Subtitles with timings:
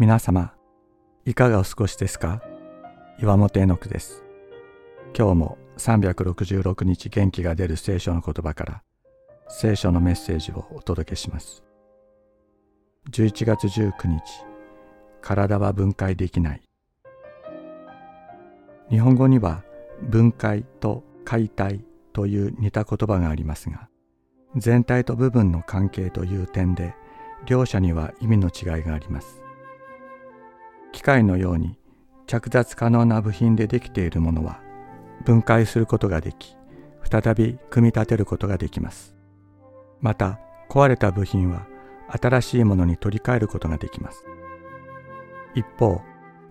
[0.00, 0.54] 皆様、
[1.26, 2.40] いかがお過ごしですか？
[3.20, 4.24] 岩本絵の句です。
[5.14, 8.82] 今日も366日元気が出る聖書の言葉から
[9.50, 11.62] 聖書のメッセージをお届けします。
[13.10, 14.22] 11月19日、
[15.20, 16.62] 体は分解できない。
[18.88, 19.64] 日本語には
[20.08, 23.90] 分解と解体という似た言葉がありますが、
[24.56, 26.94] 全体と部分の関係という点で
[27.44, 29.42] 両者には意味の違いがあります。
[30.92, 31.78] 機械のように
[32.26, 34.60] 着脱可能な部品でできているものは
[35.24, 36.56] 分解することができ、
[37.02, 39.16] 再び組み立てることができます。
[40.00, 41.66] また、壊れた部品は
[42.08, 44.24] 新しいものに取り替えることができます。
[45.54, 46.00] 一方、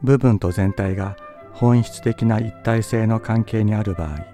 [0.03, 1.15] 部分と全体が
[1.53, 4.25] 本質的な一体性の関係にある場合、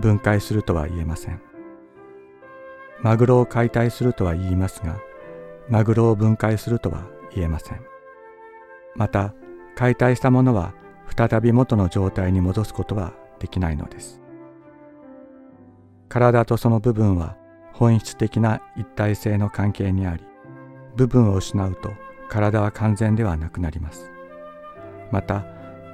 [0.00, 1.40] 分解するとは言えません。
[3.00, 4.98] マグロを解体するとは言いますが、
[5.68, 7.80] マグロを分解するとは言えません。
[8.94, 9.34] また、
[9.74, 10.74] 解体したものは
[11.16, 14.20] 再び元の状態に戻すことはできないのです。
[16.08, 17.36] 体とその部分は
[17.72, 20.24] 本質的な一体性の関係にあり、
[20.96, 21.92] 部分を失うと
[22.28, 24.10] 体は完全ではなくなります。
[25.10, 25.44] また、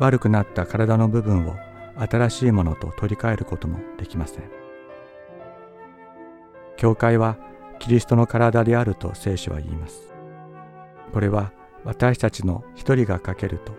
[0.00, 1.56] 悪くなった体の部分を
[1.96, 4.44] 新しいものと取り替えることもできません。
[6.76, 7.36] 教会は
[7.80, 10.14] キリストの体であると聖書は言います。
[11.12, 11.52] これは
[11.84, 13.72] 私たちの一人が欠けると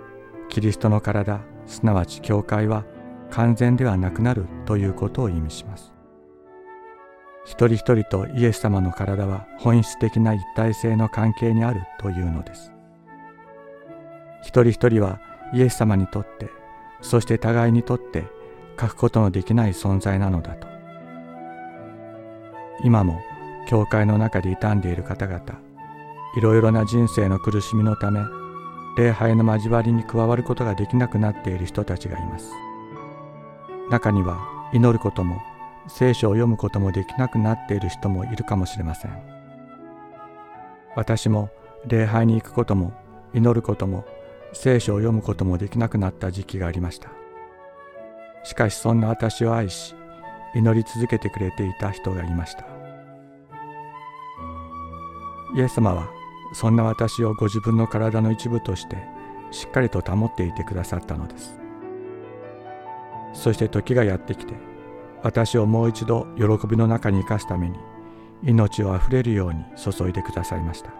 [0.50, 2.86] キリストの体すなわち教会は
[3.30, 5.94] 完全ではなくなるということを意味します。
[7.45, 12.72] 一人一人とイエス様の体は本質的な一体性の関係にあるというのです。
[14.42, 15.20] 一人一人は
[15.53, 16.50] イエス様にとって
[17.02, 18.25] そして互いにとって
[18.80, 20.67] 書くことのできない存在なのだと。
[22.83, 23.20] 今も
[23.67, 25.44] 教会の中で傷んでいる方々
[26.39, 28.21] いろいろな人生の苦しみのため
[28.95, 32.53] 礼拝の交わりに加わることができなくなっている人たちがいます。
[33.89, 34.39] 中には
[34.71, 35.41] 祈ることも
[35.89, 39.11] 聖書を読むこともできなくなっている人もいるかもしれません。
[40.95, 41.49] 私も
[41.86, 42.93] 礼拝に行くことも
[43.33, 44.05] 祈ることも
[44.53, 47.09] 聖書を読むこともできなくなった時期がありました。
[48.45, 49.93] しかしそんな私を愛し
[50.55, 52.65] 祈り続けてくれていた人がいました。
[55.58, 56.18] イエス様は
[56.54, 58.98] そんな私をご自分の体の一部として
[59.52, 61.60] しっかりと保っていてくださったのです。
[63.33, 64.55] そして時がやってきて
[65.21, 67.77] 私をもう一度喜びの中に生かすために
[68.43, 70.92] 命をあふれるように注いでくださいました。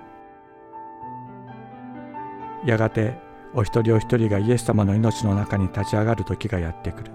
[2.66, 3.18] やがて
[3.54, 7.12] お一人お一人がイエス様の命の中に立ち上がる時がやってくる。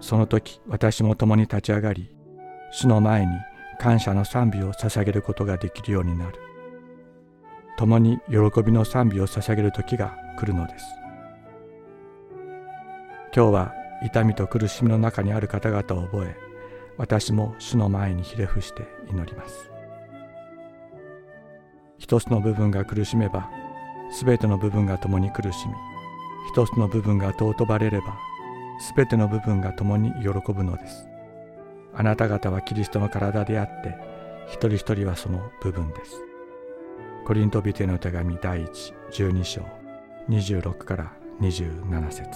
[0.00, 2.10] その時私も共に立ち上がり
[2.72, 3.32] 主の前に
[3.78, 6.53] 感謝の賛美を捧げることができるようになる。
[7.76, 10.86] 共に喜びの賛美を捧げる時が来るのです。
[13.34, 13.74] 今日は
[14.04, 16.36] 痛みと苦しみの中にある方々を覚え
[16.98, 19.70] 私も主の前にひれ伏して祈ります。
[21.98, 23.50] 一つの部分が苦しめば
[24.12, 25.74] すべての部分が共に苦しみ
[26.52, 28.16] 一つの部分が尊ばれれば
[28.78, 31.08] すべての部分が共に喜ぶのです。
[31.94, 33.96] あなた方はキリストの体であって
[34.46, 36.33] 一人一人はその部分です。
[37.24, 39.62] コリントビテの手紙第1、12章、
[40.28, 42.28] 26から27節。